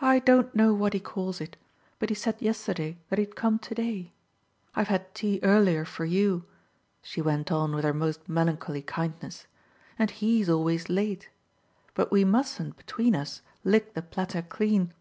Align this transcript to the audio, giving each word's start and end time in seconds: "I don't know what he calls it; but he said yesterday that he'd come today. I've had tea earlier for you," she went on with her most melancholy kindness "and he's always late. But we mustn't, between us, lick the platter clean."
"I 0.00 0.18
don't 0.18 0.52
know 0.56 0.74
what 0.74 0.94
he 0.94 0.98
calls 0.98 1.40
it; 1.40 1.56
but 2.00 2.08
he 2.08 2.14
said 2.16 2.42
yesterday 2.42 2.98
that 3.08 3.20
he'd 3.20 3.36
come 3.36 3.60
today. 3.60 4.12
I've 4.74 4.88
had 4.88 5.14
tea 5.14 5.38
earlier 5.44 5.84
for 5.84 6.04
you," 6.04 6.44
she 7.02 7.22
went 7.22 7.52
on 7.52 7.72
with 7.72 7.84
her 7.84 7.94
most 7.94 8.28
melancholy 8.28 8.82
kindness 8.82 9.46
"and 9.96 10.10
he's 10.10 10.48
always 10.50 10.88
late. 10.88 11.28
But 11.94 12.10
we 12.10 12.24
mustn't, 12.24 12.76
between 12.76 13.14
us, 13.14 13.40
lick 13.62 13.94
the 13.94 14.02
platter 14.02 14.42
clean." 14.42 14.92